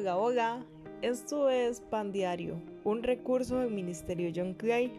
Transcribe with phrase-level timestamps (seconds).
[0.00, 0.64] Hola, hola.
[1.02, 4.92] Esto es Pan Diario, un recurso del Ministerio John Clay.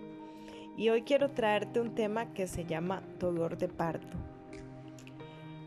[0.75, 4.17] Y hoy quiero traerte un tema que se llama dolor de parto.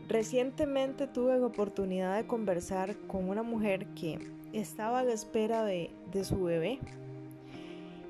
[0.07, 4.19] Recientemente tuve la oportunidad de conversar con una mujer que
[4.53, 6.77] estaba a la espera de, de su bebé.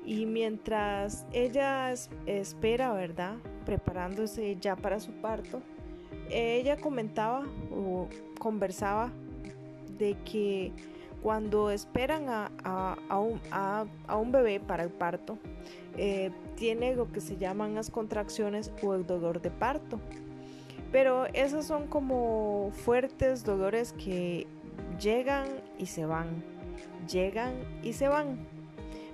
[0.04, 1.90] Y mientras ella
[2.26, 3.36] espera, ¿verdad?
[3.64, 5.62] Preparándose ya para su parto,
[6.28, 9.10] ella comentaba o conversaba
[9.96, 10.70] de que
[11.24, 15.38] cuando esperan a, un, bebé para el parto,
[15.96, 19.98] eh, tiene lo que se llaman las contracciones o el dolor de parto.
[20.92, 24.46] Pero esos son como fuertes dolores que
[25.00, 25.48] llegan
[25.78, 26.44] y se van,
[27.10, 28.46] llegan y se van.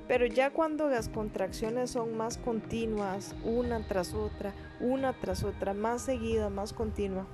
[0.08, 6.02] Pero ya cuando las contracciones son más continuas, una tras otra, una tras otra, más
[6.02, 7.24] seguida, más continua,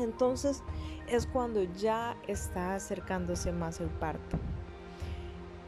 [0.00, 0.62] entonces
[1.08, 4.38] es cuando ya está acercándose más el parto.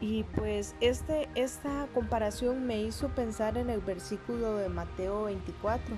[0.01, 5.95] Y pues este, esta comparación me hizo pensar en el versículo de Mateo 24.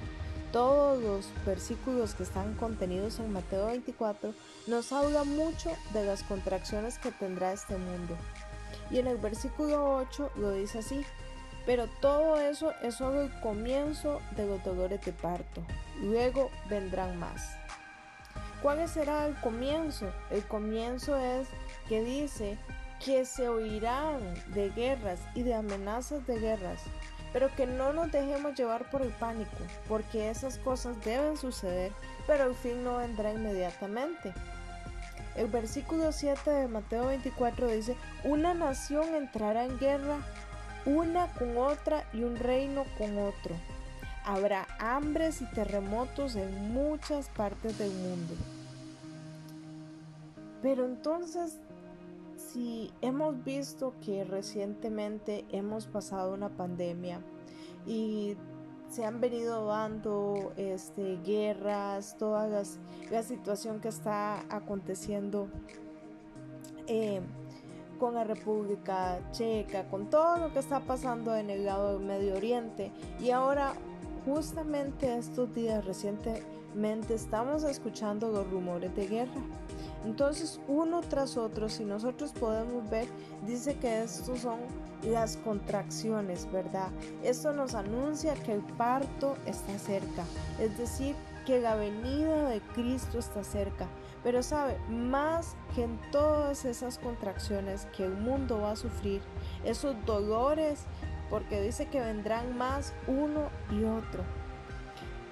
[0.52, 4.34] Todos los versículos que están contenidos en Mateo 24
[4.68, 8.16] nos habla mucho de las contracciones que tendrá este mundo.
[8.92, 11.04] Y en el versículo 8 lo dice así,
[11.66, 15.64] pero todo eso es solo el comienzo de los dolores de parto.
[16.00, 17.58] Luego vendrán más.
[18.66, 20.12] ¿Cuál será el comienzo?
[20.32, 21.48] El comienzo es
[21.88, 22.58] que dice
[23.00, 24.18] que se oirán
[24.56, 26.82] de guerras y de amenazas de guerras,
[27.32, 29.56] pero que no nos dejemos llevar por el pánico,
[29.88, 31.92] porque esas cosas deben suceder,
[32.26, 34.34] pero el fin no vendrá inmediatamente.
[35.36, 40.18] El versículo 7 de Mateo 24 dice, una nación entrará en guerra
[40.88, 43.56] una con otra y un reino con otro.
[44.24, 48.34] Habrá hambres y terremotos en muchas partes del mundo.
[50.66, 51.60] Pero entonces,
[52.38, 57.22] si hemos visto que recientemente hemos pasado una pandemia
[57.86, 58.36] y
[58.90, 62.64] se han venido dando este, guerras, toda
[63.12, 65.50] la situación que está aconteciendo
[66.88, 67.22] eh,
[68.00, 72.38] con la República Checa, con todo lo que está pasando en el lado del Medio
[72.38, 72.92] Oriente.
[73.20, 73.74] Y ahora,
[74.26, 79.42] justamente estos días recientemente, estamos escuchando los rumores de guerra.
[80.06, 83.08] Entonces, uno tras otro, si nosotros podemos ver,
[83.48, 84.60] dice que estos son
[85.04, 86.90] las contracciones, ¿verdad?
[87.24, 90.24] Esto nos anuncia que el parto está cerca,
[90.60, 91.16] es decir,
[91.48, 93.88] que la venida de Cristo está cerca.
[94.24, 99.22] Pero sabe, más que en todas esas contracciones que el mundo va a sufrir,
[99.64, 100.84] esos dolores,
[101.32, 104.24] porque dice que vendrán más uno y otro.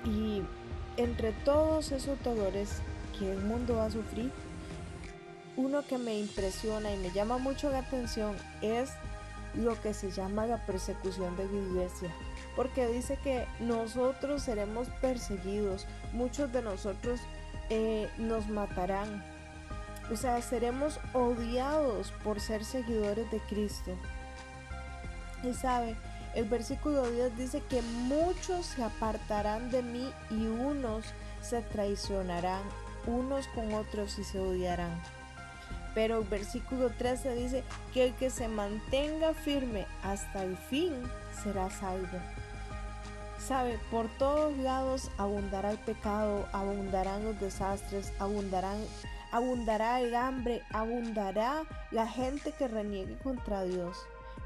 [0.05, 0.41] Y
[0.97, 2.81] entre todos esos dolores
[3.17, 4.31] que el mundo va a sufrir,
[5.56, 8.91] uno que me impresiona y me llama mucho la atención es
[9.56, 12.09] lo que se llama la persecución de la iglesia.
[12.56, 17.19] Porque dice que nosotros seremos perseguidos, muchos de nosotros
[17.69, 19.24] eh, nos matarán.
[20.12, 23.96] O sea, seremos odiados por ser seguidores de Cristo.
[25.44, 25.96] Y sabe,
[26.35, 31.06] el versículo 10 dice que muchos se apartarán de mí y unos
[31.41, 32.62] se traicionarán,
[33.06, 35.02] unos con otros y se odiarán.
[35.94, 40.94] Pero el versículo 13 dice que el que se mantenga firme hasta el fin
[41.44, 42.20] será salvo.
[43.40, 48.78] Sabe, por todos lados abundará el pecado, abundarán los desastres, abundarán,
[49.32, 53.98] abundará el hambre, abundará la gente que reniegue contra Dios.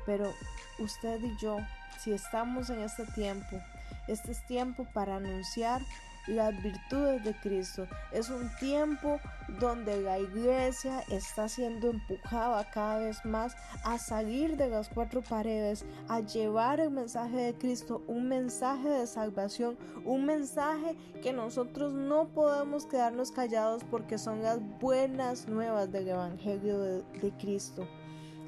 [0.05, 0.33] Pero
[0.79, 1.57] usted y yo,
[1.99, 3.61] si estamos en este tiempo,
[4.07, 5.81] este es tiempo para anunciar
[6.27, 7.87] las virtudes de Cristo.
[8.11, 9.19] Es un tiempo
[9.59, 15.85] donde la iglesia está siendo empujada cada vez más a salir de las cuatro paredes,
[16.07, 22.27] a llevar el mensaje de Cristo, un mensaje de salvación, un mensaje que nosotros no
[22.27, 27.87] podemos quedarnos callados porque son las buenas nuevas del Evangelio de, de Cristo.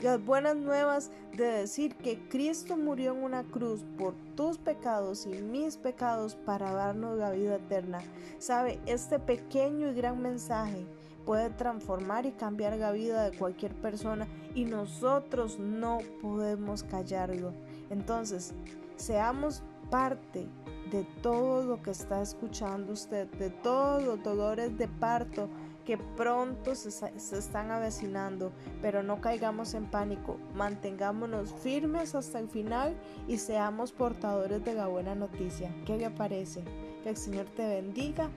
[0.01, 5.41] Las buenas nuevas de decir que Cristo murió en una cruz por tus pecados y
[5.41, 7.99] mis pecados para darnos la vida eterna.
[8.37, 10.85] Sabe, este pequeño y gran mensaje
[11.25, 14.25] puede transformar y cambiar la vida de cualquier persona
[14.55, 17.51] y nosotros no podemos callarlo.
[17.89, 18.53] Entonces,
[18.95, 20.47] seamos parte
[20.91, 25.49] de todo lo que está escuchando usted, de todos los dolores de parto
[25.89, 32.95] que pronto se, están avecinando, pero no caigamos en pánico, mantengámonos firmes hasta el final
[33.27, 35.73] y seamos portadores de la buena noticia.
[35.87, 36.63] ¿Qué le parece?
[37.01, 38.29] Que el Señor te bendiga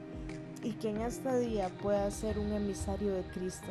[0.63, 3.69] y que en este día puedas ser un emisario de Cristo.